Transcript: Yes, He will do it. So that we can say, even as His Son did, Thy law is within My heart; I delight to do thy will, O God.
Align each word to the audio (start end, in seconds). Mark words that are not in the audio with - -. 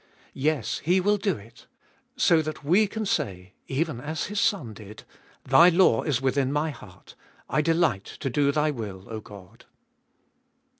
Yes, 0.33 0.79
He 0.79 0.99
will 0.99 1.17
do 1.17 1.37
it. 1.37 1.67
So 2.17 2.41
that 2.41 2.63
we 2.63 2.87
can 2.87 3.05
say, 3.05 3.53
even 3.67 4.01
as 4.01 4.23
His 4.25 4.39
Son 4.39 4.73
did, 4.73 5.03
Thy 5.45 5.69
law 5.69 6.01
is 6.01 6.19
within 6.23 6.51
My 6.51 6.71
heart; 6.71 7.13
I 7.47 7.61
delight 7.61 8.05
to 8.21 8.29
do 8.31 8.51
thy 8.51 8.71
will, 8.71 9.07
O 9.11 9.19
God. 9.19 9.65